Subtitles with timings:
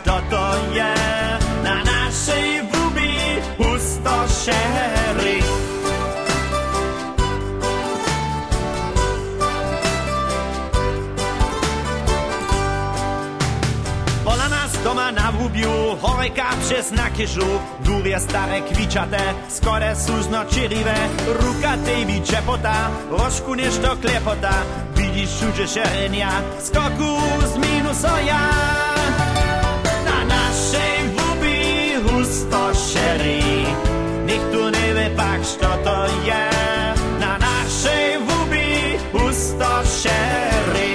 [0.00, 0.94] to to je
[1.64, 3.14] na naszej wubi
[3.56, 5.42] pustoszeri.
[14.24, 17.46] Pola nas doma na wubiu, horeka przez nakiżu,
[17.84, 20.94] góry stare kwiczate, skore sużno czyriwe,
[21.26, 24.52] ruka tej mi ciepota, rożku nieszto klepota,
[24.96, 27.20] widzisz szudzie szerenia, skoku
[27.52, 28.85] z minusoja.
[35.46, 36.42] Co to je.
[37.20, 40.92] Na naszej wubi husto szery.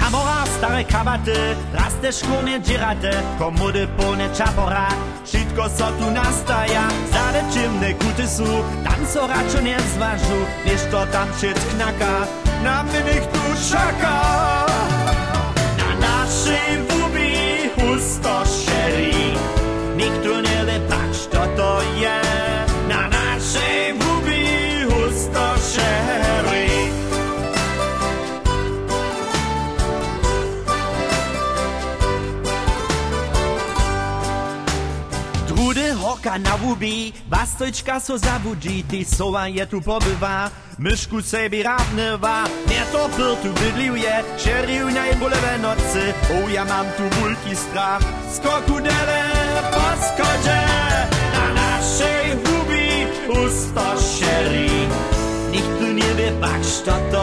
[0.00, 4.88] Kamora, stare kabaty, raste szkurnie dzierate, komody pełne czapora,
[5.24, 8.44] wszystko co tu nastaja, zade czymne kuty su,
[8.84, 12.26] tam co raczej nie zważu, wiesz to tam się knaka,
[12.64, 13.40] na niech tu
[13.70, 14.11] czeka.
[36.22, 42.82] Hoka na wubi, bastojčka so zabudzi, ty sova je tu pobywa, myszku sebi radnywa, nie
[42.92, 49.22] to pyr tu bydliuje, šeriu najbolewe nocy, o ja mam tu wielki strach, skoku dele
[49.74, 49.88] po
[51.34, 52.88] na naszej wubi
[53.26, 54.70] usto šeri,
[55.50, 56.62] nikt tu nie wie, pak,
[57.10, 57.21] to